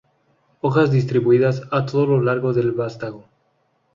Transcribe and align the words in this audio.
Hojas 0.61 0.89
distribuidas 0.89 1.61
a 1.71 1.85
todo 1.85 2.07
lo 2.07 2.21
largo 2.23 2.53
del 2.53 2.71
vástago. 2.71 3.25